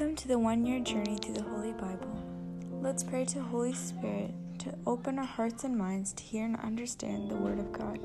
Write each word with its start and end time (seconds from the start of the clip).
Welcome 0.00 0.16
to 0.16 0.28
the 0.28 0.38
one 0.38 0.64
year 0.64 0.80
journey 0.80 1.18
through 1.18 1.34
the 1.34 1.42
Holy 1.42 1.72
Bible. 1.72 2.24
Let's 2.80 3.04
pray 3.04 3.26
to 3.26 3.42
Holy 3.42 3.74
Spirit 3.74 4.32
to 4.60 4.74
open 4.86 5.18
our 5.18 5.26
hearts 5.26 5.64
and 5.64 5.76
minds 5.76 6.14
to 6.14 6.22
hear 6.22 6.46
and 6.46 6.56
understand 6.56 7.30
the 7.30 7.36
Word 7.36 7.58
of 7.58 7.70
God. 7.70 7.98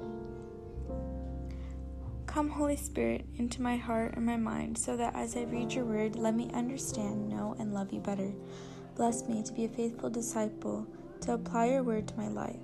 Come, 2.25 2.49
Holy 2.49 2.75
Spirit, 2.75 3.25
into 3.37 3.61
my 3.61 3.77
heart 3.77 4.15
and 4.17 4.25
my 4.25 4.35
mind, 4.35 4.77
so 4.77 4.97
that 4.97 5.15
as 5.15 5.37
I 5.37 5.43
read 5.43 5.71
your 5.71 5.85
word, 5.85 6.17
let 6.17 6.35
me 6.35 6.51
understand, 6.53 7.29
know, 7.29 7.55
and 7.59 7.73
love 7.73 7.93
you 7.93 8.01
better. 8.01 8.33
Bless 8.97 9.25
me 9.29 9.41
to 9.43 9.53
be 9.53 9.63
a 9.63 9.69
faithful 9.69 10.09
disciple, 10.09 10.85
to 11.21 11.35
apply 11.35 11.67
your 11.67 11.83
word 11.83 12.09
to 12.09 12.17
my 12.17 12.27
life. 12.27 12.59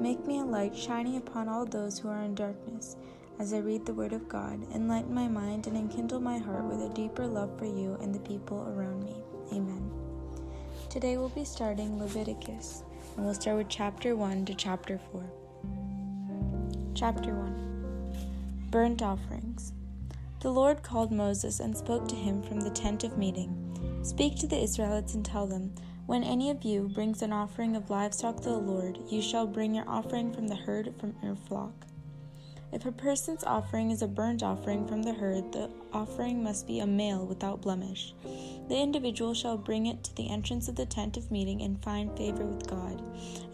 Make 0.00 0.26
me 0.26 0.38
a 0.38 0.42
light 0.42 0.74
shining 0.74 1.18
upon 1.18 1.50
all 1.50 1.66
those 1.66 1.98
who 1.98 2.08
are 2.08 2.22
in 2.22 2.34
darkness 2.34 2.96
as 3.38 3.52
I 3.52 3.58
read 3.58 3.84
the 3.84 3.94
Word 3.94 4.12
of 4.12 4.28
God, 4.28 4.64
enlighten 4.72 5.12
my 5.12 5.26
mind 5.26 5.66
and 5.66 5.76
enkindle 5.76 6.20
my 6.20 6.38
heart 6.38 6.64
with 6.64 6.80
a 6.82 6.94
deeper 6.94 7.26
love 7.26 7.58
for 7.58 7.64
you 7.64 7.98
and 8.00 8.14
the 8.14 8.20
people 8.20 8.66
around 8.68 9.02
me. 9.04 9.16
Amen. 9.52 9.90
Today 10.88 11.16
we'll 11.16 11.30
be 11.30 11.44
starting 11.44 11.98
Leviticus, 11.98 12.84
and 13.16 13.24
we'll 13.24 13.34
start 13.34 13.56
with 13.56 13.68
chapter 13.68 14.14
1 14.14 14.44
to 14.46 14.54
chapter 14.54 15.00
4. 15.10 15.24
Chapter 16.94 17.34
1 17.34 18.68
Burnt 18.70 19.02
Offerings. 19.02 19.72
The 20.40 20.50
Lord 20.50 20.82
called 20.82 21.10
Moses 21.10 21.58
and 21.58 21.76
spoke 21.76 22.06
to 22.08 22.14
him 22.14 22.42
from 22.42 22.60
the 22.60 22.70
tent 22.70 23.02
of 23.02 23.18
meeting. 23.18 24.00
Speak 24.02 24.36
to 24.38 24.46
the 24.46 24.62
Israelites 24.62 25.14
and 25.14 25.24
tell 25.24 25.46
them, 25.46 25.74
When 26.06 26.22
any 26.22 26.50
of 26.50 26.62
you 26.62 26.88
brings 26.94 27.22
an 27.22 27.32
offering 27.32 27.74
of 27.74 27.90
livestock 27.90 28.36
to 28.42 28.50
the 28.50 28.58
Lord, 28.58 28.98
you 29.08 29.20
shall 29.20 29.46
bring 29.46 29.74
your 29.74 29.88
offering 29.88 30.32
from 30.32 30.46
the 30.46 30.54
herd 30.54 30.94
from 31.00 31.16
your 31.22 31.34
flock. 31.34 31.86
If 32.74 32.86
a 32.86 32.90
person's 32.90 33.44
offering 33.44 33.92
is 33.92 34.02
a 34.02 34.08
burnt 34.08 34.42
offering 34.42 34.84
from 34.88 35.04
the 35.04 35.12
herd, 35.12 35.52
the 35.52 35.70
offering 35.92 36.42
must 36.42 36.66
be 36.66 36.80
a 36.80 36.86
male 36.86 37.24
without 37.24 37.62
blemish. 37.62 38.12
The 38.68 38.76
individual 38.76 39.32
shall 39.32 39.56
bring 39.56 39.86
it 39.86 40.02
to 40.02 40.16
the 40.16 40.28
entrance 40.28 40.66
of 40.66 40.74
the 40.74 40.84
tent 40.84 41.16
of 41.16 41.30
meeting 41.30 41.62
and 41.62 41.80
find 41.84 42.16
favor 42.16 42.44
with 42.44 42.66
God, 42.66 43.00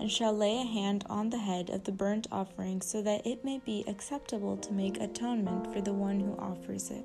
and 0.01 0.11
shall 0.11 0.33
lay 0.33 0.63
a 0.63 0.65
hand 0.65 1.05
on 1.11 1.29
the 1.29 1.37
head 1.37 1.69
of 1.69 1.85
the 1.85 1.93
burnt 1.93 2.29
offering 2.33 2.81
so 2.81 3.03
that 3.03 3.27
it 3.27 3.45
may 3.45 3.59
be 3.59 3.85
acceptable 3.87 4.57
to 4.57 4.73
make 4.73 4.99
atonement 4.99 5.71
for 5.71 5.83
the 5.83 5.93
one 5.93 6.19
who 6.19 6.35
offers 6.39 6.91
it. 6.91 7.05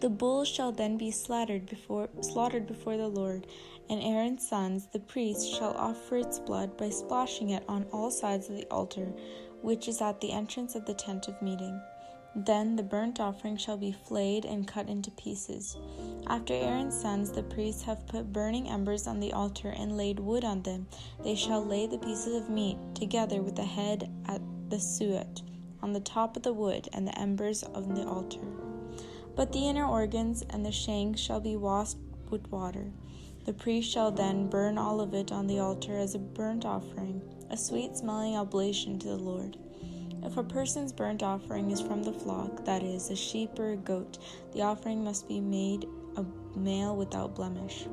The 0.00 0.08
bull 0.08 0.46
shall 0.46 0.72
then 0.72 0.96
be 0.96 1.10
slaughtered 1.10 1.66
before, 1.66 2.08
slaughtered 2.22 2.66
before 2.66 2.96
the 2.96 3.08
Lord, 3.08 3.46
and 3.90 4.02
Aaron's 4.02 4.48
sons, 4.48 4.86
the 4.90 5.00
priests, 5.00 5.46
shall 5.46 5.76
offer 5.76 6.16
its 6.16 6.38
blood 6.38 6.78
by 6.78 6.88
splashing 6.88 7.50
it 7.50 7.64
on 7.68 7.84
all 7.92 8.10
sides 8.10 8.48
of 8.48 8.56
the 8.56 8.66
altar 8.70 9.12
which 9.62 9.88
is 9.88 10.00
at 10.00 10.20
the 10.20 10.32
entrance 10.32 10.74
of 10.74 10.86
the 10.86 10.94
tent 10.94 11.28
of 11.28 11.40
meeting. 11.42 11.80
Then 12.34 12.76
the 12.76 12.84
burnt 12.84 13.18
offering 13.18 13.56
shall 13.56 13.76
be 13.76 13.90
flayed 13.90 14.44
and 14.44 14.66
cut 14.66 14.88
into 14.88 15.10
pieces. 15.10 15.76
After 16.28 16.54
Aaron's 16.54 16.98
sons, 16.98 17.32
the 17.32 17.42
priests, 17.42 17.82
have 17.82 18.06
put 18.06 18.32
burning 18.32 18.68
embers 18.68 19.08
on 19.08 19.18
the 19.18 19.32
altar 19.32 19.70
and 19.70 19.96
laid 19.96 20.20
wood 20.20 20.44
on 20.44 20.62
them, 20.62 20.86
they 21.24 21.34
shall 21.34 21.64
lay 21.64 21.86
the 21.86 21.98
pieces 21.98 22.36
of 22.36 22.48
meat 22.48 22.78
together 22.94 23.42
with 23.42 23.56
the 23.56 23.64
head 23.64 24.08
at 24.26 24.40
the 24.68 24.78
suet 24.78 25.42
on 25.82 25.92
the 25.92 26.00
top 26.00 26.36
of 26.36 26.44
the 26.44 26.52
wood 26.52 26.88
and 26.92 27.06
the 27.06 27.18
embers 27.18 27.64
on 27.64 27.94
the 27.94 28.04
altar. 28.04 28.46
But 29.34 29.52
the 29.52 29.68
inner 29.68 29.86
organs 29.86 30.44
and 30.50 30.64
the 30.64 30.72
shanks 30.72 31.20
shall 31.20 31.40
be 31.40 31.56
washed 31.56 31.96
with 32.30 32.50
water. 32.52 32.92
The 33.44 33.52
priest 33.52 33.90
shall 33.90 34.12
then 34.12 34.48
burn 34.48 34.78
all 34.78 35.00
of 35.00 35.14
it 35.14 35.32
on 35.32 35.48
the 35.48 35.58
altar 35.58 35.96
as 35.98 36.14
a 36.14 36.18
burnt 36.18 36.64
offering 36.64 37.22
a 37.50 37.56
sweet 37.56 37.96
smelling 37.96 38.36
oblation 38.36 38.98
to 39.00 39.08
the 39.08 39.16
Lord. 39.16 39.56
If 40.22 40.36
a 40.36 40.44
person's 40.44 40.92
burnt 40.92 41.22
offering 41.22 41.70
is 41.70 41.80
from 41.80 42.02
the 42.02 42.12
flock, 42.12 42.64
that 42.64 42.82
is, 42.82 43.10
a 43.10 43.16
sheep 43.16 43.58
or 43.58 43.72
a 43.72 43.76
goat, 43.76 44.18
the 44.52 44.62
offering 44.62 45.02
must 45.02 45.26
be 45.26 45.40
made 45.40 45.86
a 46.16 46.24
male 46.56 46.96
without 46.96 47.34
blemish. 47.34 47.86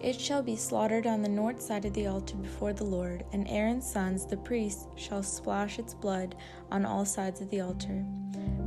It 0.00 0.20
shall 0.20 0.42
be 0.42 0.56
slaughtered 0.56 1.06
on 1.06 1.22
the 1.22 1.28
north 1.30 1.62
side 1.62 1.86
of 1.86 1.94
the 1.94 2.08
altar 2.08 2.36
before 2.36 2.74
the 2.74 2.84
Lord, 2.84 3.24
and 3.32 3.48
Aaron's 3.48 3.90
sons, 3.90 4.26
the 4.26 4.36
priests, 4.36 4.86
shall 4.96 5.22
splash 5.22 5.78
its 5.78 5.94
blood 5.94 6.34
on 6.70 6.84
all 6.84 7.06
sides 7.06 7.40
of 7.40 7.48
the 7.48 7.62
altar. 7.62 8.04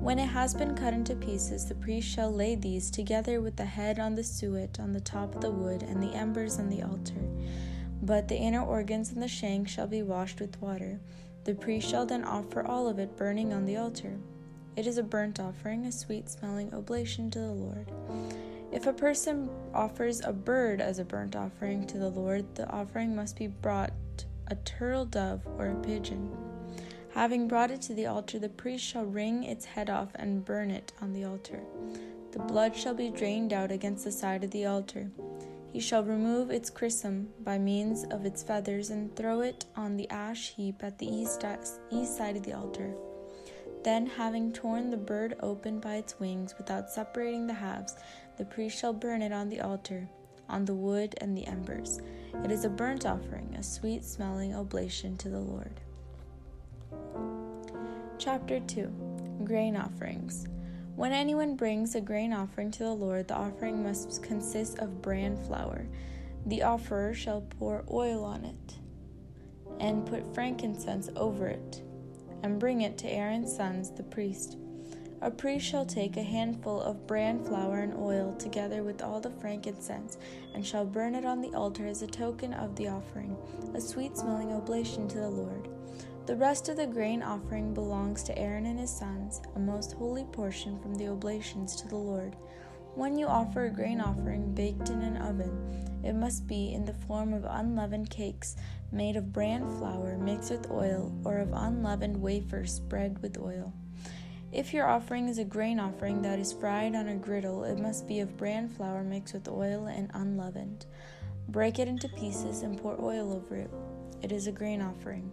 When 0.02 0.18
it 0.18 0.25
has 0.30 0.56
been 0.56 0.74
cut 0.74 0.94
into 0.94 1.16
pieces, 1.16 1.66
the 1.66 1.75
priest 1.75 2.07
shall 2.07 2.31
lay 2.31 2.56
these 2.56 2.90
together 2.90 3.41
with 3.41 3.56
the 3.56 3.66
head 3.66 4.00
on 4.00 4.16
the 4.16 4.24
suet 4.24 4.80
on 4.80 4.94
the 4.94 5.02
top 5.02 5.36
of 5.36 5.41
the 5.41 5.52
wood 5.52 5.84
and 5.84 6.02
the 6.02 6.16
embers 6.16 6.57
on 6.57 6.69
the 6.69 6.81
altar. 6.81 7.22
But 8.02 8.28
the 8.28 8.38
inner 8.38 8.63
organs 8.63 9.12
and 9.12 9.22
the 9.22 9.28
shank 9.28 9.68
shall 9.68 9.88
be 9.88 10.03
washed 10.03 10.40
with 10.40 10.62
water. 10.62 11.00
The 11.44 11.56
priest 11.56 11.90
shall 11.90 12.06
then 12.06 12.24
offer 12.24 12.66
all 12.66 12.88
of 12.88 13.00
it 13.00 13.16
burning 13.18 13.53
on 13.53 13.66
the 13.66 13.78
altar. 13.78 14.18
It 14.75 14.85
is 14.85 14.97
a 14.97 15.03
burnt 15.03 15.40
offering, 15.40 15.85
a 15.85 15.91
sweet 15.91 16.30
smelling 16.30 16.74
oblation 16.74 17.31
to 17.31 17.40
the 17.40 17.52
Lord. 17.52 17.91
If 18.72 18.86
a 18.86 18.94
person 18.94 19.50
offers 19.74 20.22
a 20.22 20.34
bird 20.34 20.81
as 20.81 21.00
a 21.00 21.06
burnt 21.06 21.36
offering 21.36 21.88
to 21.88 21.97
the 21.97 22.09
Lord, 22.09 22.46
the 22.56 22.69
offering 22.69 23.16
must 23.16 23.38
be 23.38 23.47
brought 23.47 23.94
a 24.47 24.56
turtle 24.56 25.06
dove 25.06 25.41
or 25.57 25.69
a 25.69 25.75
pigeon. 25.75 26.30
Having 27.13 27.47
brought 27.47 27.72
it 27.72 27.81
to 27.84 27.94
the 27.94 28.06
altar, 28.06 28.38
the 28.38 28.50
priest 28.50 28.84
shall 28.86 29.06
wring 29.06 29.44
its 29.44 29.66
head 29.66 29.90
off 29.90 30.09
and 30.16 30.46
burn 30.46 30.69
it 30.69 30.91
on 31.02 31.13
the 31.13 31.24
altar. 31.24 31.62
The 32.31 32.40
blood 32.40 32.75
shall 32.75 32.94
be 32.94 33.09
drained 33.09 33.53
out 33.53 33.72
against 33.72 34.03
the 34.03 34.12
side 34.12 34.44
of 34.44 34.52
the 34.52 34.66
altar. 34.66 35.09
He 35.72 35.80
shall 35.80 36.04
remove 36.04 36.50
its 36.50 36.70
crissum 36.70 37.30
by 37.44 37.58
means 37.58 38.04
of 38.06 38.26
its 38.26 38.42
feathers 38.42 38.90
and 38.90 39.16
throw 39.16 39.42
it 39.42 39.66
on 39.76 39.98
the 39.98 40.10
ash 40.10 40.54
heap 40.56 40.84
at 40.84 40.98
the 40.98 41.08
east, 41.08 41.44
east 41.92 42.18
side 42.18 42.38
of 42.38 42.44
the 42.44 42.54
altar. 42.54 42.96
Then, 43.84 44.06
having 44.06 44.52
torn 44.52 44.90
the 44.90 44.98
bird 44.98 45.36
open 45.42 45.80
by 45.80 45.96
its 45.96 46.20
wings 46.20 46.56
without 46.58 46.90
separating 46.90 47.48
the 47.48 47.54
halves, 47.54 47.96
the 48.38 48.46
priest 48.46 48.78
shall 48.78 48.94
burn 48.94 49.22
it 49.22 49.32
on 49.32 49.50
the 49.50 49.62
altar, 49.62 50.10
on 50.50 50.66
the 50.66 50.74
wood 50.74 51.16
and 51.22 51.38
the 51.38 51.46
embers. 51.46 52.00
It 52.44 52.52
is 52.52 52.66
a 52.66 52.70
burnt 52.70 53.06
offering, 53.06 53.56
a 53.58 53.64
sweet 53.64 54.04
smelling 54.04 54.56
oblation 54.56 55.18
to 55.18 55.30
the 55.30 55.40
Lord. 55.40 55.80
Chapter 58.18 58.60
2 58.60 59.44
Grain 59.46 59.78
Offerings. 59.78 60.48
When 60.97 61.12
anyone 61.12 61.56
brings 61.56 61.94
a 61.94 62.02
grain 62.02 62.34
offering 62.34 62.72
to 62.72 62.84
the 62.84 62.91
Lord, 62.91 63.28
the 63.28 63.35
offering 63.35 63.84
must 63.84 64.24
consist 64.24 64.80
of 64.80 65.00
bran 65.00 65.38
flour. 65.38 65.85
The 66.47 66.63
offerer 66.63 67.13
shall 67.13 67.41
pour 67.41 67.85
oil 67.91 68.25
on 68.25 68.44
it, 68.44 68.80
and 69.80 70.07
put 70.07 70.34
frankincense 70.34 71.09
over 71.16 71.50
it, 71.50 71.84
and 72.41 72.59
bring 72.59 72.81
it 72.81 72.97
to 72.97 73.07
Aaron's 73.07 73.56
sons, 73.56 73.91
the 73.91 74.02
priest. 74.02 74.57
A 75.22 75.30
priest 75.30 75.68
shall 75.68 75.86
take 75.86 76.18
a 76.18 76.24
handful 76.24 76.81
of 76.81 77.06
bran 77.06 77.46
flour 77.46 77.81
and 77.81 77.94
oil, 77.94 78.36
together 78.40 78.81
with 78.81 79.03
all 79.03 79.22
the 79.22 79.30
frankincense, 79.30 80.18
and 80.56 80.66
shall 80.66 80.84
burn 80.84 81.13
it 81.13 81.25
on 81.25 81.41
the 81.41 81.53
altar 81.53 81.86
as 81.86 82.02
a 82.02 82.07
token 82.07 82.56
of 82.56 82.75
the 82.75 82.88
offering, 82.88 83.38
a 83.75 83.80
sweet 83.80 84.18
smelling 84.18 84.52
oblation 84.52 85.07
to 85.09 85.19
the 85.19 85.30
Lord. 85.30 85.69
The 86.28 86.36
rest 86.36 86.68
of 86.68 86.76
the 86.76 86.86
grain 86.86 87.24
offering 87.24 87.74
belongs 87.74 88.22
to 88.24 88.38
Aaron 88.38 88.66
and 88.66 88.78
his 88.78 88.92
sons, 88.92 89.40
a 89.56 89.60
most 89.60 89.94
holy 89.94 90.26
portion 90.26 90.78
from 90.78 90.94
the 90.96 91.08
oblations 91.08 91.74
to 91.78 91.88
the 91.88 91.96
Lord. 91.96 92.36
When 92.96 93.18
you 93.18 93.28
offer 93.28 93.66
a 93.66 93.72
grain 93.72 94.02
offering 94.02 94.54
baked 94.54 94.90
in 94.90 95.04
an 95.04 95.16
oven, 95.16 96.02
it 96.04 96.16
must 96.16 96.46
be 96.46 96.74
in 96.74 96.84
the 96.84 96.94
form 96.94 97.34
of 97.34 97.46
unleavened 97.46 98.10
cakes 98.10 98.58
made 98.92 99.16
of 99.16 99.32
bran 99.32 99.62
flour 99.80 100.18
mixed 100.18 100.52
with 100.52 100.70
oil, 100.70 101.18
or 101.24 101.38
of 101.38 101.54
unleavened 101.54 102.22
wafers 102.22 102.74
spread 102.74 103.22
with 103.22 103.40
oil. 103.40 103.72
If 104.52 104.74
your 104.74 104.86
offering 104.86 105.30
is 105.30 105.38
a 105.38 105.46
grain 105.46 105.80
offering 105.80 106.22
that 106.24 106.40
is 106.40 106.52
fried 106.52 106.94
on 106.94 107.08
a 107.08 107.16
griddle, 107.16 107.64
it 107.64 107.80
must 107.80 108.06
be 108.06 108.20
of 108.20 108.36
bran 108.36 108.68
flour 108.68 109.02
mixed 109.02 109.34
with 109.34 109.48
oil 109.48 109.86
and 109.86 110.12
unleavened. 110.14 110.88
Break 111.48 111.80
it 111.80 111.88
into 111.88 112.10
pieces 112.10 112.64
and 112.64 112.78
pour 112.78 113.00
oil 113.02 113.32
over 113.32 113.56
it. 113.56 113.72
It 114.22 114.34
is 114.34 114.48
a 114.48 114.52
grain 114.52 114.82
offering. 114.82 115.32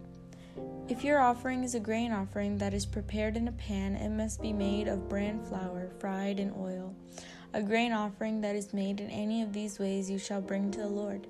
If 0.87 1.03
your 1.03 1.19
offering 1.19 1.63
is 1.63 1.73
a 1.73 1.79
grain 1.79 2.11
offering 2.11 2.59
that 2.59 2.75
is 2.75 2.85
prepared 2.85 3.35
in 3.35 3.47
a 3.47 3.51
pan, 3.51 3.95
it 3.95 4.09
must 4.09 4.39
be 4.39 4.53
made 4.53 4.87
of 4.87 5.09
bran 5.09 5.43
flour, 5.43 5.89
fried 5.97 6.39
in 6.39 6.53
oil. 6.55 6.93
A 7.53 7.63
grain 7.63 7.91
offering 7.91 8.41
that 8.41 8.55
is 8.55 8.71
made 8.71 8.99
in 8.99 9.09
any 9.09 9.41
of 9.41 9.51
these 9.51 9.79
ways 9.79 10.11
you 10.11 10.19
shall 10.19 10.41
bring 10.41 10.69
to 10.69 10.81
the 10.81 10.87
Lord. 10.87 11.25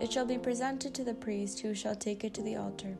It 0.00 0.12
shall 0.12 0.26
be 0.26 0.38
presented 0.38 0.94
to 0.94 1.02
the 1.02 1.14
priest, 1.14 1.58
who 1.58 1.74
shall 1.74 1.96
take 1.96 2.22
it 2.22 2.34
to 2.34 2.42
the 2.42 2.54
altar. 2.54 2.98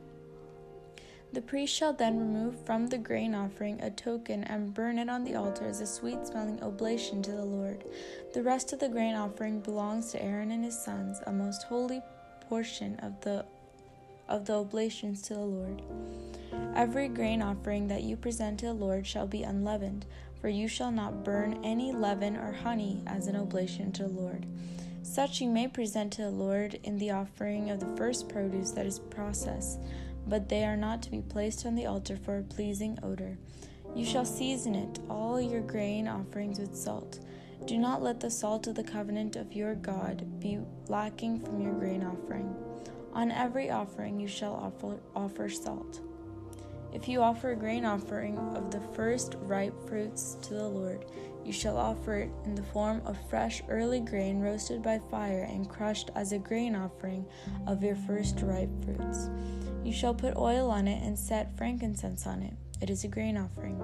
The 1.32 1.42
priest 1.42 1.72
shall 1.72 1.92
then 1.92 2.18
remove 2.18 2.58
from 2.66 2.88
the 2.88 2.98
grain 2.98 3.32
offering 3.32 3.80
a 3.80 3.88
token 3.88 4.42
and 4.42 4.74
burn 4.74 4.98
it 4.98 5.08
on 5.08 5.22
the 5.22 5.36
altar 5.36 5.66
as 5.66 5.80
a 5.80 5.86
sweet 5.86 6.26
smelling 6.26 6.60
oblation 6.60 7.22
to 7.22 7.30
the 7.30 7.44
Lord. 7.44 7.84
The 8.34 8.42
rest 8.42 8.72
of 8.72 8.80
the 8.80 8.88
grain 8.88 9.14
offering 9.14 9.60
belongs 9.60 10.10
to 10.10 10.20
Aaron 10.20 10.50
and 10.50 10.64
his 10.64 10.76
sons, 10.76 11.20
a 11.26 11.32
most 11.32 11.62
holy 11.62 12.02
portion 12.48 12.98
of 12.98 13.20
the 13.20 13.44
of 14.30 14.46
the 14.46 14.54
oblations 14.54 15.20
to 15.22 15.34
the 15.34 15.40
Lord. 15.40 15.82
Every 16.74 17.08
grain 17.08 17.42
offering 17.42 17.88
that 17.88 18.04
you 18.04 18.16
present 18.16 18.60
to 18.60 18.66
the 18.66 18.72
Lord 18.72 19.06
shall 19.06 19.26
be 19.26 19.42
unleavened, 19.42 20.06
for 20.40 20.48
you 20.48 20.68
shall 20.68 20.90
not 20.90 21.24
burn 21.24 21.62
any 21.64 21.92
leaven 21.92 22.36
or 22.36 22.52
honey 22.52 23.02
as 23.06 23.26
an 23.26 23.36
oblation 23.36 23.92
to 23.92 24.04
the 24.04 24.08
Lord. 24.08 24.46
Such 25.02 25.40
you 25.40 25.50
may 25.50 25.66
present 25.66 26.12
to 26.14 26.22
the 26.22 26.30
Lord 26.30 26.78
in 26.84 26.96
the 26.96 27.10
offering 27.10 27.70
of 27.70 27.80
the 27.80 27.96
first 27.96 28.28
produce 28.28 28.70
that 28.72 28.86
is 28.86 28.98
processed, 28.98 29.80
but 30.26 30.48
they 30.48 30.64
are 30.64 30.76
not 30.76 31.02
to 31.02 31.10
be 31.10 31.20
placed 31.20 31.66
on 31.66 31.74
the 31.74 31.86
altar 31.86 32.16
for 32.16 32.38
a 32.38 32.42
pleasing 32.42 32.98
odor. 33.02 33.36
You 33.94 34.04
shall 34.04 34.24
season 34.24 34.76
it, 34.76 35.00
all 35.10 35.40
your 35.40 35.62
grain 35.62 36.06
offerings 36.06 36.60
with 36.60 36.76
salt. 36.76 37.18
Do 37.66 37.76
not 37.76 38.02
let 38.02 38.20
the 38.20 38.30
salt 38.30 38.66
of 38.68 38.76
the 38.76 38.84
covenant 38.84 39.36
of 39.36 39.52
your 39.52 39.74
God 39.74 40.40
be 40.40 40.60
lacking 40.88 41.40
from 41.40 41.60
your 41.60 41.74
grain 41.74 42.04
offering. 42.04 42.54
On 43.20 43.30
every 43.30 43.68
offering 43.68 44.18
you 44.18 44.26
shall 44.26 44.54
offer, 44.54 44.98
offer 45.14 45.50
salt. 45.50 46.00
If 46.94 47.06
you 47.06 47.20
offer 47.20 47.50
a 47.50 47.54
grain 47.54 47.84
offering 47.84 48.38
of 48.56 48.70
the 48.70 48.80
first 48.94 49.36
ripe 49.42 49.74
fruits 49.86 50.38
to 50.40 50.54
the 50.54 50.66
Lord, 50.66 51.04
you 51.44 51.52
shall 51.52 51.76
offer 51.76 52.14
it 52.14 52.30
in 52.46 52.54
the 52.54 52.62
form 52.62 53.02
of 53.04 53.18
fresh 53.28 53.62
early 53.68 54.00
grain 54.00 54.40
roasted 54.40 54.82
by 54.82 55.00
fire 55.10 55.42
and 55.42 55.68
crushed 55.68 56.10
as 56.14 56.32
a 56.32 56.38
grain 56.38 56.74
offering 56.74 57.26
of 57.66 57.82
your 57.82 57.94
first 57.94 58.40
ripe 58.40 58.70
fruits. 58.86 59.28
You 59.84 59.92
shall 59.92 60.14
put 60.14 60.38
oil 60.38 60.70
on 60.70 60.88
it 60.88 61.02
and 61.04 61.18
set 61.18 61.54
frankincense 61.58 62.26
on 62.26 62.40
it. 62.42 62.54
It 62.80 62.88
is 62.88 63.04
a 63.04 63.08
grain 63.08 63.36
offering. 63.36 63.76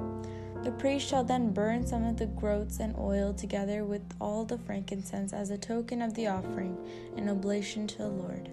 The 0.62 0.72
priest 0.72 1.06
shall 1.06 1.24
then 1.24 1.52
burn 1.52 1.86
some 1.86 2.06
of 2.06 2.16
the 2.16 2.24
groats 2.24 2.80
and 2.80 2.96
oil 2.96 3.34
together 3.34 3.84
with 3.84 4.00
all 4.18 4.46
the 4.46 4.56
frankincense 4.56 5.34
as 5.34 5.50
a 5.50 5.58
token 5.58 6.00
of 6.00 6.14
the 6.14 6.26
offering, 6.26 6.78
an 7.18 7.28
oblation 7.28 7.86
to 7.88 7.98
the 7.98 8.08
Lord. 8.08 8.50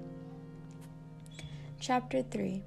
Chapter 1.85 2.21
3 2.21 2.63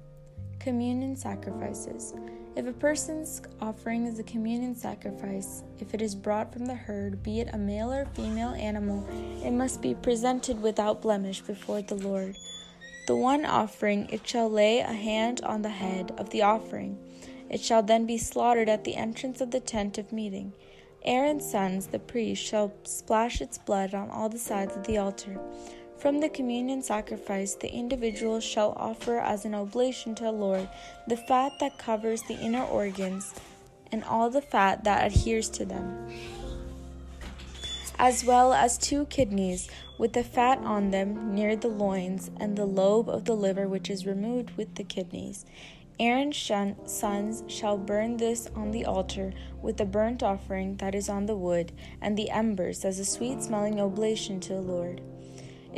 Communion 0.59 1.15
Sacrifices. 1.15 2.13
If 2.55 2.67
a 2.67 2.71
person's 2.71 3.41
offering 3.59 4.05
is 4.05 4.19
a 4.19 4.23
communion 4.23 4.75
sacrifice, 4.75 5.63
if 5.79 5.95
it 5.95 6.03
is 6.03 6.13
brought 6.13 6.53
from 6.53 6.67
the 6.67 6.75
herd, 6.75 7.23
be 7.23 7.39
it 7.39 7.49
a 7.51 7.57
male 7.57 7.91
or 7.91 8.05
female 8.13 8.49
animal, 8.49 9.03
it 9.43 9.49
must 9.49 9.81
be 9.81 9.95
presented 9.95 10.61
without 10.61 11.01
blemish 11.01 11.41
before 11.41 11.81
the 11.81 11.95
Lord. 11.95 12.35
The 13.07 13.15
one 13.15 13.43
offering, 13.43 14.07
it 14.11 14.27
shall 14.27 14.51
lay 14.51 14.81
a 14.81 14.93
hand 14.93 15.41
on 15.41 15.63
the 15.63 15.69
head 15.69 16.13
of 16.19 16.29
the 16.29 16.43
offering 16.43 16.99
it 17.49 17.61
shall 17.61 17.83
then 17.83 18.05
be 18.05 18.17
slaughtered 18.17 18.69
at 18.69 18.83
the 18.83 18.95
entrance 18.95 19.41
of 19.41 19.51
the 19.51 19.59
tent 19.59 19.97
of 19.97 20.11
meeting. 20.11 20.53
Aaron's 21.03 21.49
sons, 21.49 21.87
the 21.87 21.99
priests, 21.99 22.45
shall 22.45 22.73
splash 22.83 23.39
its 23.39 23.57
blood 23.57 23.93
on 23.93 24.09
all 24.09 24.27
the 24.27 24.37
sides 24.37 24.75
of 24.75 24.85
the 24.85 24.97
altar. 24.97 25.39
From 25.99 26.19
the 26.19 26.29
communion 26.29 26.83
sacrifice, 26.83 27.55
the 27.55 27.73
individual 27.73 28.39
shall 28.39 28.73
offer 28.77 29.17
as 29.17 29.45
an 29.45 29.55
oblation 29.55 30.13
to 30.15 30.25
the 30.25 30.31
Lord 30.31 30.69
the 31.07 31.17
fat 31.17 31.53
that 31.59 31.79
covers 31.79 32.21
the 32.23 32.37
inner 32.37 32.63
organs 32.63 33.33
and 33.91 34.03
all 34.03 34.29
the 34.29 34.41
fat 34.41 34.83
that 34.83 35.07
adheres 35.07 35.49
to 35.49 35.65
them, 35.65 36.07
as 37.97 38.23
well 38.23 38.53
as 38.53 38.77
two 38.77 39.05
kidneys 39.05 39.69
with 39.97 40.13
the 40.13 40.23
fat 40.23 40.59
on 40.59 40.91
them 40.91 41.33
near 41.33 41.55
the 41.55 41.67
loins, 41.67 42.29
and 42.39 42.55
the 42.55 42.65
lobe 42.65 43.09
of 43.09 43.25
the 43.25 43.35
liver 43.35 43.67
which 43.67 43.89
is 43.89 44.05
removed 44.05 44.55
with 44.55 44.75
the 44.75 44.83
kidneys. 44.83 45.45
Aaron's 45.99 46.37
sons 46.85 47.43
shall 47.47 47.75
burn 47.75 48.17
this 48.17 48.47
on 48.55 48.69
the 48.69 48.85
altar 48.85 49.33
with 49.63 49.77
the 49.77 49.85
burnt 49.85 50.21
offering 50.21 50.77
that 50.77 50.93
is 50.93 51.09
on 51.09 51.25
the 51.25 51.35
wood, 51.35 51.71
and 51.99 52.15
the 52.15 52.29
embers 52.29 52.85
as 52.85 52.99
a 52.99 53.05
sweet 53.05 53.41
smelling 53.41 53.81
oblation 53.81 54.39
to 54.41 54.53
the 54.53 54.61
Lord. 54.61 55.01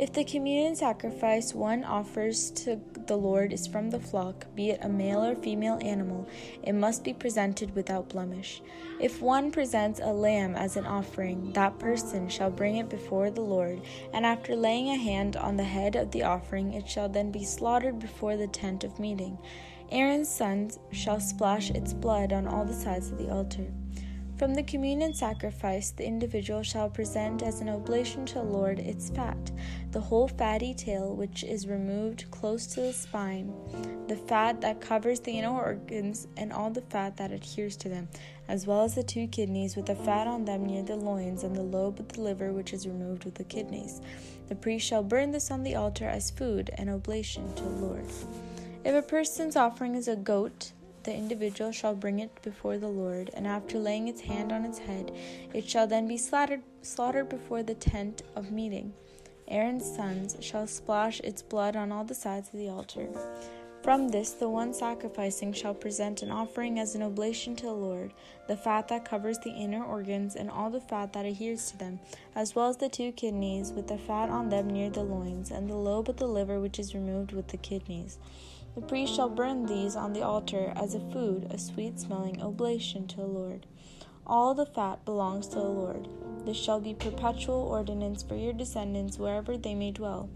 If 0.00 0.14
the 0.14 0.24
communion 0.24 0.76
sacrifice 0.76 1.52
one 1.52 1.84
offers 1.84 2.50
to 2.52 2.80
the 3.06 3.18
Lord 3.18 3.52
is 3.52 3.66
from 3.66 3.90
the 3.90 4.00
flock, 4.00 4.46
be 4.54 4.70
it 4.70 4.80
a 4.82 4.88
male 4.88 5.22
or 5.22 5.34
female 5.34 5.78
animal, 5.82 6.26
it 6.62 6.72
must 6.72 7.04
be 7.04 7.12
presented 7.12 7.76
without 7.76 8.08
blemish. 8.08 8.62
If 8.98 9.20
one 9.20 9.50
presents 9.50 10.00
a 10.02 10.10
lamb 10.10 10.56
as 10.56 10.78
an 10.78 10.86
offering, 10.86 11.52
that 11.52 11.78
person 11.78 12.30
shall 12.30 12.50
bring 12.50 12.76
it 12.76 12.88
before 12.88 13.30
the 13.30 13.42
Lord, 13.42 13.82
and 14.14 14.24
after 14.24 14.56
laying 14.56 14.88
a 14.88 14.96
hand 14.96 15.36
on 15.36 15.58
the 15.58 15.64
head 15.64 15.96
of 15.96 16.12
the 16.12 16.22
offering, 16.22 16.72
it 16.72 16.88
shall 16.88 17.10
then 17.10 17.30
be 17.30 17.44
slaughtered 17.44 17.98
before 17.98 18.38
the 18.38 18.48
tent 18.48 18.84
of 18.84 18.98
meeting. 18.98 19.36
Aaron's 19.92 20.30
sons 20.30 20.78
shall 20.92 21.20
splash 21.20 21.70
its 21.72 21.92
blood 21.92 22.32
on 22.32 22.46
all 22.46 22.64
the 22.64 22.72
sides 22.72 23.10
of 23.10 23.18
the 23.18 23.28
altar. 23.28 23.66
From 24.40 24.54
the 24.54 24.62
communion 24.62 25.12
sacrifice, 25.12 25.90
the 25.90 26.06
individual 26.06 26.62
shall 26.62 26.88
present 26.88 27.42
as 27.42 27.60
an 27.60 27.68
oblation 27.68 28.24
to 28.24 28.36
the 28.36 28.42
Lord 28.42 28.78
its 28.78 29.10
fat, 29.10 29.50
the 29.90 30.00
whole 30.00 30.28
fatty 30.28 30.72
tail 30.72 31.14
which 31.14 31.44
is 31.44 31.66
removed 31.66 32.24
close 32.30 32.66
to 32.68 32.80
the 32.80 32.94
spine, 32.94 33.52
the 34.08 34.16
fat 34.16 34.62
that 34.62 34.80
covers 34.80 35.20
the 35.20 35.38
inner 35.38 35.50
organs, 35.50 36.26
and 36.38 36.54
all 36.54 36.70
the 36.70 36.80
fat 36.80 37.18
that 37.18 37.32
adheres 37.32 37.76
to 37.76 37.90
them, 37.90 38.08
as 38.48 38.66
well 38.66 38.82
as 38.82 38.94
the 38.94 39.02
two 39.02 39.26
kidneys 39.26 39.76
with 39.76 39.84
the 39.84 39.94
fat 39.94 40.26
on 40.26 40.46
them 40.46 40.64
near 40.64 40.84
the 40.84 40.96
loins, 40.96 41.44
and 41.44 41.54
the 41.54 41.62
lobe 41.62 42.00
of 42.00 42.08
the 42.08 42.22
liver 42.22 42.50
which 42.50 42.72
is 42.72 42.86
removed 42.86 43.26
with 43.26 43.34
the 43.34 43.44
kidneys. 43.44 44.00
The 44.48 44.56
priest 44.56 44.86
shall 44.86 45.02
burn 45.02 45.32
this 45.32 45.50
on 45.50 45.64
the 45.64 45.74
altar 45.74 46.08
as 46.08 46.30
food, 46.30 46.70
an 46.78 46.88
oblation 46.88 47.54
to 47.56 47.62
the 47.62 47.68
Lord. 47.68 48.06
If 48.86 48.94
a 48.94 49.02
person's 49.02 49.56
offering 49.56 49.94
is 49.94 50.08
a 50.08 50.16
goat, 50.16 50.72
the 51.04 51.14
individual 51.14 51.72
shall 51.72 51.94
bring 51.94 52.18
it 52.18 52.42
before 52.42 52.78
the 52.78 52.88
Lord, 52.88 53.30
and 53.34 53.46
after 53.46 53.78
laying 53.78 54.08
its 54.08 54.20
hand 54.20 54.52
on 54.52 54.64
its 54.64 54.78
head, 54.78 55.12
it 55.54 55.68
shall 55.68 55.86
then 55.86 56.06
be 56.06 56.16
slaughtered, 56.16 56.62
slaughtered 56.82 57.28
before 57.28 57.62
the 57.62 57.74
tent 57.74 58.22
of 58.36 58.52
meeting. 58.52 58.92
Aaron's 59.48 59.84
sons 59.84 60.36
shall 60.40 60.66
splash 60.66 61.20
its 61.20 61.42
blood 61.42 61.74
on 61.74 61.90
all 61.90 62.04
the 62.04 62.14
sides 62.14 62.48
of 62.48 62.58
the 62.58 62.68
altar. 62.68 63.08
From 63.82 64.10
this, 64.10 64.32
the 64.32 64.48
one 64.48 64.74
sacrificing 64.74 65.54
shall 65.54 65.72
present 65.72 66.22
an 66.22 66.30
offering 66.30 66.78
as 66.78 66.94
an 66.94 67.02
oblation 67.02 67.56
to 67.56 67.66
the 67.66 67.72
Lord, 67.72 68.12
the 68.46 68.56
fat 68.56 68.88
that 68.88 69.06
covers 69.06 69.38
the 69.38 69.50
inner 69.50 69.82
organs 69.82 70.36
and 70.36 70.50
all 70.50 70.68
the 70.68 70.82
fat 70.82 71.14
that 71.14 71.24
adheres 71.24 71.70
to 71.70 71.78
them, 71.78 71.98
as 72.34 72.54
well 72.54 72.68
as 72.68 72.76
the 72.76 72.90
two 72.90 73.10
kidneys 73.12 73.72
with 73.72 73.88
the 73.88 73.96
fat 73.96 74.28
on 74.28 74.50
them 74.50 74.68
near 74.68 74.90
the 74.90 75.02
loins, 75.02 75.50
and 75.50 75.68
the 75.68 75.76
lobe 75.76 76.10
of 76.10 76.18
the 76.18 76.28
liver 76.28 76.60
which 76.60 76.78
is 76.78 76.94
removed 76.94 77.32
with 77.32 77.48
the 77.48 77.56
kidneys. 77.56 78.18
The 78.74 78.82
priest 78.82 79.14
shall 79.14 79.28
burn 79.28 79.66
these 79.66 79.96
on 79.96 80.12
the 80.12 80.22
altar 80.22 80.72
as 80.76 80.94
a 80.94 81.00
food, 81.10 81.48
a 81.50 81.58
sweet 81.58 81.98
smelling 81.98 82.40
oblation 82.40 83.06
to 83.08 83.16
the 83.16 83.26
Lord. 83.26 83.66
All 84.26 84.54
the 84.54 84.66
fat 84.66 85.04
belongs 85.04 85.48
to 85.48 85.56
the 85.56 85.64
Lord. 85.64 86.08
This 86.46 86.56
shall 86.56 86.80
be 86.80 86.94
perpetual 86.94 87.62
ordinance 87.62 88.22
for 88.22 88.36
your 88.36 88.52
descendants 88.52 89.18
wherever 89.18 89.56
they 89.56 89.74
may 89.74 89.90
dwell. 89.90 90.30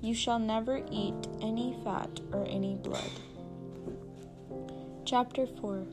You 0.00 0.14
shall 0.14 0.38
never 0.38 0.82
eat 0.90 1.26
any 1.40 1.76
fat 1.82 2.20
or 2.32 2.46
any 2.48 2.76
blood. 2.76 3.10
Chapter 5.04 5.46
4 5.46 5.86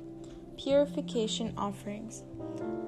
Purification 0.57 1.53
Offerings. 1.57 2.23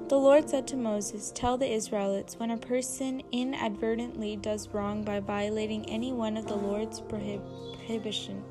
The 0.08 0.16
Lord 0.16 0.48
said 0.48 0.66
to 0.68 0.76
Moses, 0.76 1.32
Tell 1.34 1.58
the 1.58 1.70
Israelites, 1.70 2.38
when 2.38 2.50
a 2.50 2.56
person 2.56 3.22
inadvertently 3.32 4.36
does 4.36 4.68
wrong 4.68 5.02
by 5.02 5.20
violating 5.20 5.84
any 5.86 6.12
one 6.12 6.36
of 6.36 6.46
the 6.46 6.56
Lord's 6.56 7.00
prohib- 7.00 7.42
prohibition, 7.76 8.42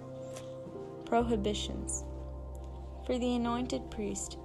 Prohibitions. 1.07 2.03
For 3.05 3.17
the 3.17 3.35
anointed 3.35 3.89
priest. 3.89 4.37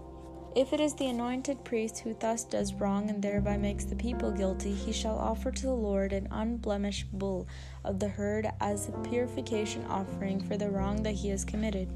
If 0.55 0.73
it 0.73 0.79
is 0.79 0.94
the 0.94 1.09
anointed 1.09 1.65
priest 1.65 1.98
who 1.98 2.15
thus 2.20 2.44
does 2.44 2.75
wrong 2.75 3.10
and 3.10 3.20
thereby 3.20 3.56
makes 3.56 3.84
the 3.84 3.96
people 3.96 4.31
guilty, 4.31 4.72
he 4.72 4.93
shall 4.93 5.19
offer 5.19 5.51
to 5.51 5.63
the 5.63 5.72
Lord 5.72 6.13
an 6.13 6.29
unblemished 6.31 7.10
bull 7.13 7.48
of 7.82 7.98
the 7.98 8.06
herd 8.06 8.48
as 8.60 8.89
a 8.89 9.08
purification 9.08 9.84
offering 9.87 10.41
for 10.41 10.56
the 10.56 10.70
wrong 10.70 11.03
that 11.03 11.17
he 11.17 11.31
has 11.31 11.44
committed, 11.44 11.89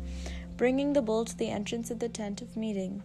bringing 0.57 0.93
the 0.93 1.03
bull 1.03 1.25
to 1.25 1.39
the 1.39 1.51
entrance 1.51 1.93
of 1.93 2.01
the 2.01 2.09
tent 2.09 2.43
of 2.43 2.57
meeting. 2.57 3.05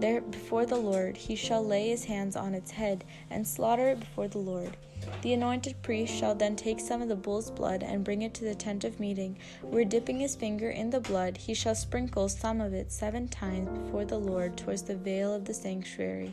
There 0.00 0.22
before 0.22 0.64
the 0.64 0.76
Lord 0.76 1.18
he 1.18 1.36
shall 1.36 1.62
lay 1.62 1.90
his 1.90 2.04
hands 2.04 2.34
on 2.34 2.54
its 2.54 2.70
head 2.70 3.04
and 3.28 3.46
slaughter 3.46 3.90
it 3.90 4.00
before 4.00 4.28
the 4.28 4.38
Lord. 4.38 4.74
The 5.22 5.32
anointed 5.32 5.82
priest 5.82 6.14
shall 6.14 6.34
then 6.34 6.56
take 6.56 6.80
some 6.80 7.02
of 7.02 7.08
the 7.08 7.16
bull's 7.16 7.50
blood 7.50 7.82
and 7.82 8.04
bring 8.04 8.22
it 8.22 8.34
to 8.34 8.44
the 8.44 8.54
tent 8.54 8.84
of 8.84 9.00
meeting, 9.00 9.38
where 9.62 9.84
dipping 9.84 10.20
his 10.20 10.36
finger 10.36 10.70
in 10.70 10.90
the 10.90 11.00
blood, 11.00 11.36
he 11.36 11.54
shall 11.54 11.74
sprinkle 11.74 12.28
some 12.28 12.60
of 12.60 12.74
it 12.74 12.92
seven 12.92 13.28
times 13.28 13.68
before 13.78 14.04
the 14.04 14.18
Lord 14.18 14.56
towards 14.56 14.82
the 14.82 14.96
veil 14.96 15.32
of 15.32 15.44
the 15.44 15.54
sanctuary. 15.54 16.32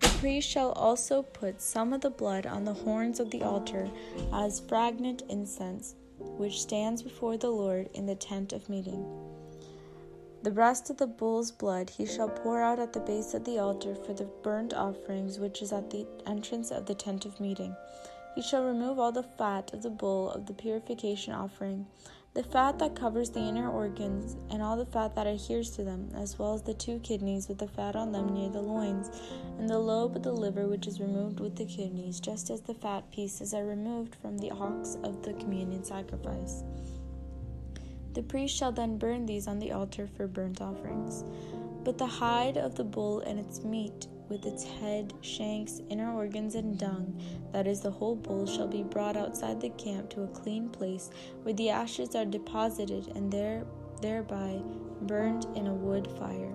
The 0.00 0.08
priest 0.18 0.48
shall 0.48 0.72
also 0.72 1.22
put 1.22 1.60
some 1.60 1.92
of 1.92 2.00
the 2.00 2.10
blood 2.10 2.46
on 2.46 2.64
the 2.64 2.74
horns 2.74 3.20
of 3.20 3.30
the 3.30 3.42
altar 3.42 3.88
as 4.32 4.60
fragrant 4.60 5.22
incense, 5.28 5.94
which 6.18 6.60
stands 6.60 7.02
before 7.02 7.36
the 7.36 7.50
Lord 7.50 7.88
in 7.94 8.06
the 8.06 8.14
tent 8.14 8.52
of 8.52 8.68
meeting. 8.68 9.04
The 10.46 10.52
rest 10.52 10.90
of 10.90 10.98
the 10.98 11.08
bull's 11.08 11.50
blood 11.50 11.90
he 11.90 12.06
shall 12.06 12.28
pour 12.28 12.62
out 12.62 12.78
at 12.78 12.92
the 12.92 13.00
base 13.00 13.34
of 13.34 13.44
the 13.44 13.58
altar 13.58 13.96
for 13.96 14.14
the 14.14 14.30
burnt 14.44 14.72
offerings 14.72 15.40
which 15.40 15.60
is 15.60 15.72
at 15.72 15.90
the 15.90 16.06
entrance 16.24 16.70
of 16.70 16.86
the 16.86 16.94
tent 16.94 17.24
of 17.24 17.40
meeting. 17.40 17.74
He 18.36 18.42
shall 18.42 18.64
remove 18.64 19.00
all 19.00 19.10
the 19.10 19.24
fat 19.24 19.72
of 19.72 19.82
the 19.82 19.90
bull 19.90 20.30
of 20.30 20.46
the 20.46 20.54
purification 20.54 21.32
offering, 21.32 21.88
the 22.34 22.44
fat 22.44 22.78
that 22.78 22.94
covers 22.94 23.30
the 23.30 23.40
inner 23.40 23.68
organs, 23.68 24.36
and 24.48 24.62
all 24.62 24.76
the 24.76 24.86
fat 24.86 25.16
that 25.16 25.26
adheres 25.26 25.70
to 25.70 25.82
them, 25.82 26.10
as 26.14 26.38
well 26.38 26.54
as 26.54 26.62
the 26.62 26.74
two 26.74 27.00
kidneys 27.00 27.48
with 27.48 27.58
the 27.58 27.66
fat 27.66 27.96
on 27.96 28.12
them 28.12 28.32
near 28.32 28.48
the 28.48 28.62
loins, 28.62 29.10
and 29.58 29.68
the 29.68 29.80
lobe 29.80 30.14
of 30.14 30.22
the 30.22 30.32
liver 30.32 30.68
which 30.68 30.86
is 30.86 31.00
removed 31.00 31.40
with 31.40 31.56
the 31.56 31.66
kidneys, 31.66 32.20
just 32.20 32.50
as 32.50 32.60
the 32.60 32.74
fat 32.74 33.10
pieces 33.10 33.52
are 33.52 33.66
removed 33.66 34.14
from 34.14 34.38
the 34.38 34.52
ox 34.52 34.96
of 35.02 35.24
the 35.24 35.32
communion 35.32 35.82
sacrifice. 35.82 36.62
The 38.16 38.22
priest 38.22 38.56
shall 38.56 38.72
then 38.72 38.96
burn 38.96 39.26
these 39.26 39.46
on 39.46 39.58
the 39.58 39.72
altar 39.72 40.08
for 40.16 40.26
burnt 40.26 40.62
offerings. 40.62 41.22
But 41.84 41.98
the 41.98 42.06
hide 42.06 42.56
of 42.56 42.74
the 42.74 42.82
bull 42.82 43.20
and 43.20 43.38
its 43.38 43.62
meat, 43.62 44.06
with 44.30 44.46
its 44.46 44.64
head, 44.64 45.12
shanks, 45.20 45.82
inner 45.90 46.10
organs, 46.10 46.54
and 46.54 46.78
dung, 46.78 47.20
that 47.52 47.66
is 47.66 47.82
the 47.82 47.90
whole 47.90 48.16
bull, 48.16 48.46
shall 48.46 48.68
be 48.68 48.82
brought 48.82 49.18
outside 49.18 49.60
the 49.60 49.68
camp 49.68 50.08
to 50.10 50.22
a 50.22 50.28
clean 50.28 50.70
place 50.70 51.10
where 51.42 51.52
the 51.52 51.68
ashes 51.68 52.14
are 52.14 52.24
deposited 52.24 53.08
and 53.14 53.30
there, 53.30 53.66
thereby 54.00 54.62
burned 55.02 55.44
in 55.54 55.66
a 55.66 55.74
wood 55.74 56.08
fire. 56.18 56.54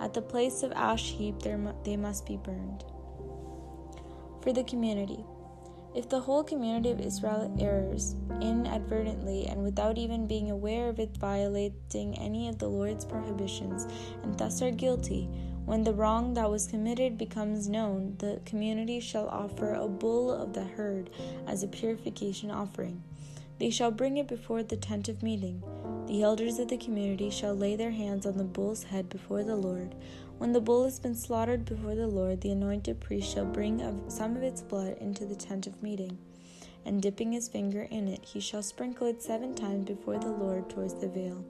At 0.00 0.14
the 0.14 0.22
place 0.22 0.62
of 0.62 0.72
ash 0.72 1.10
heap 1.10 1.40
there, 1.40 1.60
they 1.84 1.98
must 1.98 2.24
be 2.24 2.38
burned. 2.38 2.84
For 4.40 4.54
the 4.54 4.64
community. 4.64 5.26
If 5.94 6.08
the 6.08 6.20
whole 6.20 6.42
community 6.42 6.90
of 6.90 7.00
Israel 7.00 7.56
errs 7.60 8.16
inadvertently 8.40 9.46
and 9.46 9.62
without 9.62 9.96
even 9.96 10.26
being 10.26 10.50
aware 10.50 10.88
of 10.88 10.98
it 10.98 11.16
violating 11.16 12.18
any 12.18 12.48
of 12.48 12.58
the 12.58 12.66
Lord's 12.68 13.04
prohibitions, 13.04 13.86
and 14.24 14.36
thus 14.36 14.60
are 14.60 14.72
guilty, 14.72 15.28
when 15.64 15.84
the 15.84 15.94
wrong 15.94 16.34
that 16.34 16.50
was 16.50 16.66
committed 16.66 17.16
becomes 17.16 17.68
known, 17.68 18.16
the 18.18 18.40
community 18.44 18.98
shall 18.98 19.28
offer 19.28 19.72
a 19.72 19.86
bull 19.86 20.32
of 20.32 20.52
the 20.52 20.64
herd 20.64 21.10
as 21.46 21.62
a 21.62 21.68
purification 21.68 22.50
offering. 22.50 23.02
They 23.60 23.70
shall 23.70 23.92
bring 23.92 24.16
it 24.18 24.26
before 24.26 24.64
the 24.64 24.76
tent 24.76 25.08
of 25.08 25.22
meeting. 25.22 25.62
The 26.06 26.22
elders 26.22 26.58
of 26.58 26.68
the 26.68 26.76
community 26.76 27.30
shall 27.30 27.54
lay 27.54 27.76
their 27.76 27.92
hands 27.92 28.26
on 28.26 28.36
the 28.36 28.44
bull's 28.44 28.82
head 28.82 29.08
before 29.08 29.44
the 29.44 29.56
Lord. 29.56 29.94
When 30.38 30.52
the 30.52 30.60
bull 30.60 30.84
has 30.84 30.98
been 30.98 31.14
slaughtered 31.14 31.64
before 31.64 31.94
the 31.94 32.06
Lord, 32.06 32.40
the 32.40 32.50
anointed 32.50 33.00
priest 33.00 33.32
shall 33.32 33.44
bring 33.44 33.80
of 33.80 33.94
some 34.08 34.36
of 34.36 34.42
its 34.42 34.62
blood 34.62 34.98
into 34.98 35.24
the 35.24 35.36
tent 35.36 35.66
of 35.66 35.82
meeting, 35.82 36.18
and 36.84 37.00
dipping 37.00 37.32
his 37.32 37.48
finger 37.48 37.82
in 37.90 38.08
it, 38.08 38.24
he 38.24 38.40
shall 38.40 38.62
sprinkle 38.62 39.06
it 39.06 39.22
seven 39.22 39.54
times 39.54 39.86
before 39.86 40.18
the 40.18 40.30
Lord 40.30 40.68
towards 40.68 40.94
the 40.94 41.08
veil. 41.08 41.44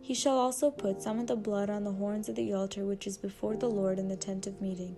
He 0.00 0.14
shall 0.14 0.38
also 0.38 0.70
put 0.70 1.02
some 1.02 1.18
of 1.18 1.26
the 1.26 1.36
blood 1.36 1.70
on 1.70 1.84
the 1.84 1.92
horns 1.92 2.28
of 2.28 2.34
the 2.34 2.52
altar 2.52 2.84
which 2.84 3.06
is 3.06 3.18
before 3.18 3.56
the 3.56 3.68
Lord 3.70 3.98
in 3.98 4.08
the 4.08 4.16
tent 4.16 4.46
of 4.46 4.60
meeting. 4.60 4.96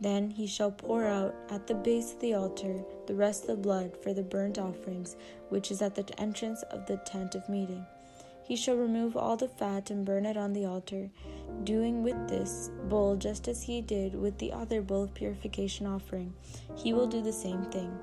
Then 0.00 0.30
he 0.30 0.46
shall 0.46 0.70
pour 0.70 1.06
out 1.06 1.34
at 1.48 1.66
the 1.66 1.74
base 1.74 2.12
of 2.12 2.20
the 2.20 2.34
altar 2.34 2.84
the 3.06 3.14
rest 3.14 3.42
of 3.42 3.48
the 3.48 3.56
blood 3.56 3.96
for 4.02 4.12
the 4.12 4.22
burnt 4.22 4.58
offerings, 4.58 5.16
which 5.48 5.70
is 5.70 5.80
at 5.80 5.94
the 5.94 6.20
entrance 6.20 6.62
of 6.64 6.86
the 6.86 6.98
tent 6.98 7.34
of 7.34 7.48
meeting. 7.48 7.86
He 8.46 8.54
shall 8.54 8.76
remove 8.76 9.16
all 9.16 9.36
the 9.36 9.48
fat 9.48 9.90
and 9.90 10.06
burn 10.06 10.24
it 10.24 10.36
on 10.36 10.52
the 10.52 10.66
altar, 10.66 11.10
doing 11.64 12.04
with 12.04 12.28
this 12.28 12.70
bull 12.88 13.16
just 13.16 13.48
as 13.48 13.64
he 13.64 13.80
did 13.80 14.14
with 14.14 14.38
the 14.38 14.52
other 14.52 14.82
bull 14.82 15.02
of 15.02 15.14
purification 15.14 15.84
offering. 15.84 16.32
He 16.76 16.92
will 16.92 17.08
do 17.08 17.22
the 17.22 17.32
same 17.32 17.64
thing. 17.64 17.98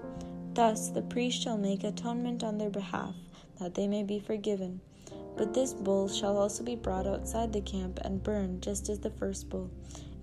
Thus 0.54 0.90
the 0.90 1.02
priest 1.02 1.42
shall 1.42 1.58
make 1.58 1.86
atonement 1.86 2.44
on 2.44 2.58
their 2.58 2.70
behalf, 2.70 3.16
that 3.60 3.74
they 3.74 3.88
may 3.88 4.04
be 4.04 4.20
forgiven. 4.20 4.82
But 5.38 5.54
this 5.54 5.74
bull 5.74 6.10
shall 6.10 6.38
also 6.38 6.62
be 6.62 6.76
brought 6.76 7.08
outside 7.08 7.54
the 7.54 7.62
camp 7.62 8.00
and 8.04 8.22
burned, 8.22 8.62
just 8.62 8.90
as 8.90 9.00
the 9.00 9.12
first 9.12 9.50
bull. 9.50 9.72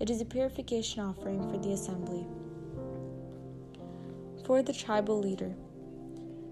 It 0.01 0.11
is 0.11 0.21
a 0.21 0.27
purification 0.27 1.01
offering 1.01 1.51
for 1.51 1.57
the 1.57 1.73
assembly. 1.73 2.27
For 4.45 4.63
the 4.63 4.75
tribal 4.75 5.19
leader. 5.19 5.55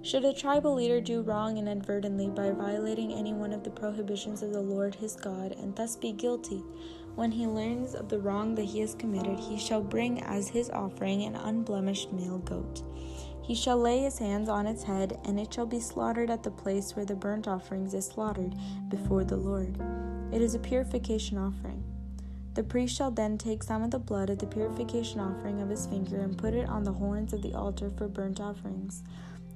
Should 0.09 0.25
a 0.25 0.33
tribal 0.33 0.73
leader 0.73 1.03
do 1.03 1.21
wrong 1.21 1.59
inadvertently 1.59 2.29
by 2.29 2.51
violating 2.53 3.13
any 3.13 3.35
one 3.35 3.53
of 3.53 3.63
the 3.63 3.69
prohibitions 3.69 4.43
of 4.43 4.55
the 4.55 4.63
Lord 4.63 4.95
his 4.95 5.15
God, 5.15 5.53
and 5.53 5.77
thus 5.77 5.97
be 5.97 6.13
guilty, 6.13 6.65
when 7.15 7.31
he 7.31 7.47
learns 7.47 7.95
of 7.95 8.09
the 8.09 8.19
wrong 8.19 8.55
that 8.55 8.65
he 8.65 8.81
has 8.81 8.95
committed, 8.95 9.39
he 9.39 9.59
shall 9.59 9.83
bring 9.83 10.23
as 10.23 10.49
his 10.49 10.71
offering 10.71 11.25
an 11.25 11.37
unblemished 11.37 12.11
male 12.11 12.39
goat. 12.39 12.83
He 13.43 13.55
shall 13.55 13.77
lay 13.77 13.99
his 13.99 14.17
hands 14.17 14.49
on 14.49 14.67
its 14.67 14.83
head, 14.83 15.19
and 15.27 15.39
it 15.39 15.53
shall 15.53 15.67
be 15.67 15.79
slaughtered 15.79 16.31
at 16.31 16.43
the 16.43 16.51
place 16.51 16.97
where 16.97 17.05
the 17.05 17.15
burnt 17.15 17.47
offerings 17.47 17.93
is 17.93 18.07
slaughtered 18.07 18.55
before 18.89 19.25
the 19.25 19.37
Lord. 19.37 19.79
It 20.33 20.41
is 20.41 20.55
a 20.55 20.59
purification 20.59 21.37
offering. 21.37 21.85
The 22.55 22.65
priest 22.65 22.97
shall 22.97 23.11
then 23.11 23.37
take 23.37 23.63
some 23.63 23.83
of 23.83 23.91
the 23.91 23.99
blood 23.99 24.31
of 24.31 24.39
the 24.39 24.47
purification 24.47 25.21
offering 25.21 25.61
of 25.61 25.69
his 25.69 25.87
finger 25.87 26.23
and 26.23 26.39
put 26.39 26.55
it 26.55 26.67
on 26.67 26.83
the 26.83 26.95
horns 26.95 27.35
of 27.35 27.43
the 27.43 27.53
altar 27.53 27.91
for 27.91 28.09
burnt 28.09 28.41
offerings. 28.41 29.03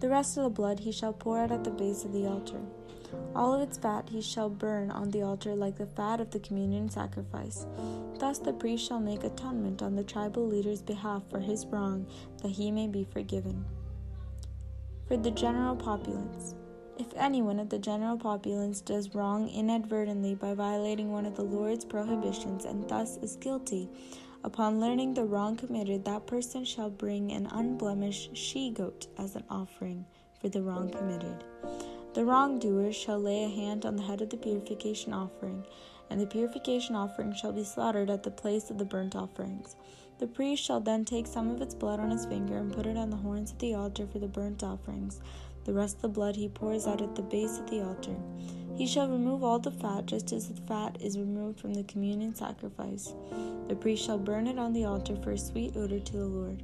The 0.03 0.09
rest 0.09 0.37
of 0.37 0.43
the 0.43 0.51
blood 0.51 0.81
he 0.81 0.91
shall 0.91 1.13
pour 1.13 1.39
out 1.39 1.53
at 1.53 1.63
the 1.63 1.71
base 1.71 2.05
of 2.05 2.13
the 2.13 2.27
altar. 2.27 2.61
All 3.37 3.55
of 3.55 3.61
its 3.61 3.79
fat 3.79 4.09
he 4.11 4.21
shall 4.21 4.51
burn 4.51 4.91
on 4.91 5.13
the 5.13 5.23
altar 5.23 5.55
like 5.55 5.77
the 5.77 5.87
fat 5.87 6.21
of 6.21 6.33
the 6.33 6.41
communion 6.41 6.89
sacrifice. 6.89 7.67
Thus 8.19 8.41
the 8.41 8.53
priest 8.53 8.85
shall 8.85 8.99
make 8.99 9.23
atonement 9.23 9.81
on 9.81 9.95
the 9.95 10.03
tribal 10.03 10.45
leader's 10.45 10.83
behalf 10.83 11.23
for 11.31 11.39
his 11.39 11.67
wrong, 11.67 12.09
that 12.43 12.51
he 12.51 12.73
may 12.73 12.89
be 12.89 13.05
forgiven. 13.13 13.65
For 15.07 15.17
the 15.17 15.31
general 15.31 15.77
populace. 15.77 16.57
If 16.99 17.15
anyone 17.15 17.61
of 17.61 17.69
the 17.69 17.79
general 17.79 18.19
populace 18.19 18.81
does 18.81 19.15
wrong 19.15 19.49
inadvertently 19.51 20.35
by 20.35 20.55
violating 20.55 21.13
one 21.13 21.27
of 21.27 21.37
the 21.37 21.45
Lord's 21.45 21.85
prohibitions 21.85 22.65
and 22.65 22.89
thus 22.89 23.19
is 23.19 23.37
guilty, 23.37 23.89
Upon 24.45 24.81
learning 24.81 25.15
the 25.15 25.25
wrong 25.25 25.57
committed, 25.57 26.05
that 26.05 26.27
person 26.27 26.65
shall 26.65 26.91
bring 26.91 27.31
an 27.31 27.47
unblemished 27.47 28.37
she 28.37 28.71
goat 28.71 29.07
as 29.17 29.37
an 29.37 29.45
offering 29.49 30.05
for 30.41 30.49
the 30.49 30.63
wrong 30.63 30.91
committed. 30.91 31.45
The 32.15 32.25
wrongdoer 32.25 32.93
shall 32.93 33.21
lay 33.21 33.45
a 33.45 33.49
hand 33.49 33.87
on 33.87 33.97
the 33.97 34.03
head 34.03 34.21
of 34.21 34.31
the 34.31 34.37
purification 34.37 35.13
offering, 35.13 35.65
and 36.11 36.21
the 36.21 36.27
purification 36.27 36.97
offering 36.97 37.33
shall 37.35 37.53
be 37.53 37.63
slaughtered 37.63 38.11
at 38.11 38.25
the 38.25 38.31
place 38.31 38.69
of 38.69 38.79
the 38.79 38.85
burnt 38.85 39.15
offerings. 39.15 39.77
The 40.19 40.27
priest 40.27 40.63
shall 40.65 40.81
then 40.81 41.05
take 41.05 41.27
some 41.27 41.49
of 41.49 41.63
its 41.63 41.75
blood 41.75 42.01
on 42.01 42.11
his 42.11 42.27
finger 42.27 42.59
and 42.59 42.73
put 42.73 42.87
it 42.87 42.97
on 42.97 43.11
the 43.11 43.17
horns 43.17 43.53
of 43.53 43.59
the 43.61 43.75
altar 43.75 44.07
for 44.07 44.19
the 44.19 44.27
burnt 44.27 44.63
offerings. 44.63 45.21
The 45.65 45.73
rest 45.73 45.97
of 45.97 46.03
the 46.03 46.09
blood 46.09 46.35
he 46.35 46.49
pours 46.49 46.87
out 46.87 47.01
at 47.01 47.15
the 47.15 47.23
base 47.23 47.59
of 47.59 47.71
the 47.71 47.83
altar. 47.83 48.17
He 48.75 48.87
shall 48.87 49.09
remove 49.09 49.45
all 49.45 49.59
the 49.59 49.71
fat, 49.71 50.07
just 50.07 50.33
as 50.33 50.49
the 50.49 50.61
fat 50.63 50.97
is 51.01 51.19
removed 51.19 51.61
from 51.61 51.75
the 51.75 51.85
communion 51.85 52.35
sacrifice. 52.35 53.13
The 53.69 53.77
priest 53.77 54.05
shall 54.05 54.19
burn 54.19 54.47
it 54.47 54.59
on 54.59 54.73
the 54.73 54.85
altar 54.85 55.17
for 55.17 55.33
a 55.33 55.39
sweet 55.39 55.77
odor 55.77 56.01
to 56.01 56.13
the 56.13 56.25
Lord. 56.25 56.63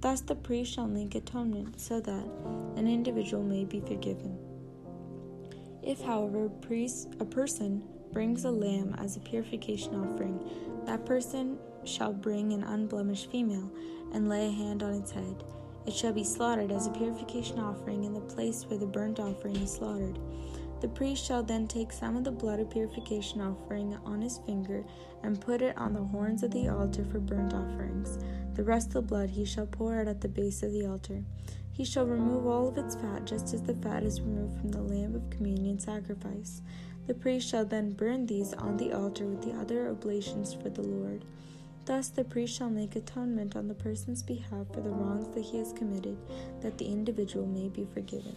Thus 0.00 0.22
the 0.22 0.34
priest 0.34 0.72
shall 0.72 0.86
make 0.86 1.14
atonement, 1.14 1.80
so 1.80 2.00
that 2.00 2.24
an 2.76 2.88
individual 2.88 3.42
may 3.42 3.64
be 3.64 3.80
forgiven. 3.80 4.38
If, 5.82 6.00
however, 6.00 6.46
a, 6.46 6.50
priest, 6.50 7.14
a 7.20 7.24
person 7.24 7.84
brings 8.12 8.44
a 8.44 8.50
lamb 8.50 8.94
as 8.98 9.16
a 9.16 9.20
purification 9.20 9.94
offering, 9.94 10.40
that 10.86 11.06
person 11.06 11.58
shall 11.84 12.12
bring 12.12 12.52
an 12.52 12.64
unblemished 12.64 13.30
female 13.30 13.70
and 14.12 14.28
lay 14.28 14.46
a 14.46 14.50
hand 14.50 14.82
on 14.82 14.94
its 14.94 15.10
head. 15.10 15.44
It 15.86 15.94
shall 15.94 16.12
be 16.12 16.24
slaughtered 16.24 16.72
as 16.72 16.86
a 16.86 16.90
purification 16.90 17.58
offering 17.58 18.04
in 18.04 18.12
the 18.12 18.20
place 18.20 18.64
where 18.66 18.78
the 18.78 18.86
burnt 18.86 19.18
offering 19.18 19.56
is 19.56 19.72
slaughtered. 19.72 20.18
The 20.80 20.88
priest 20.88 21.24
shall 21.24 21.42
then 21.42 21.68
take 21.68 21.92
some 21.92 22.16
of 22.16 22.24
the 22.24 22.30
blood 22.30 22.58
of 22.58 22.70
purification 22.70 23.42
offering 23.42 23.98
on 24.06 24.22
his 24.22 24.38
finger 24.46 24.84
and 25.22 25.40
put 25.40 25.60
it 25.60 25.76
on 25.76 25.92
the 25.92 26.02
horns 26.02 26.42
of 26.42 26.52
the 26.52 26.68
altar 26.68 27.04
for 27.04 27.20
burnt 27.20 27.52
offerings. 27.52 28.18
The 28.54 28.64
rest 28.64 28.88
of 28.88 28.94
the 28.94 29.02
blood 29.02 29.30
he 29.30 29.44
shall 29.44 29.66
pour 29.66 30.00
out 30.00 30.08
at 30.08 30.22
the 30.22 30.28
base 30.28 30.62
of 30.62 30.72
the 30.72 30.86
altar. 30.86 31.22
He 31.70 31.84
shall 31.84 32.06
remove 32.06 32.46
all 32.46 32.68
of 32.68 32.78
its 32.78 32.94
fat, 32.94 33.26
just 33.26 33.52
as 33.52 33.62
the 33.62 33.74
fat 33.74 34.02
is 34.02 34.20
removed 34.20 34.58
from 34.58 34.70
the 34.70 34.82
lamb 34.82 35.14
of 35.14 35.28
communion 35.30 35.78
sacrifice. 35.78 36.62
The 37.06 37.14
priest 37.14 37.48
shall 37.48 37.64
then 37.64 37.92
burn 37.92 38.26
these 38.26 38.54
on 38.54 38.76
the 38.76 38.92
altar 38.92 39.26
with 39.26 39.42
the 39.42 39.58
other 39.58 39.88
oblations 39.88 40.54
for 40.54 40.70
the 40.70 40.82
Lord. 40.82 41.24
Thus 41.84 42.08
the 42.08 42.24
priest 42.24 42.56
shall 42.56 42.70
make 42.70 42.96
atonement 42.96 43.56
on 43.56 43.68
the 43.68 43.74
person's 43.74 44.22
behalf 44.22 44.66
for 44.72 44.80
the 44.80 44.90
wrongs 44.90 45.34
that 45.34 45.44
he 45.44 45.58
has 45.58 45.72
committed, 45.72 46.16
that 46.60 46.78
the 46.78 46.86
individual 46.86 47.46
may 47.46 47.68
be 47.68 47.86
forgiven. 47.92 48.36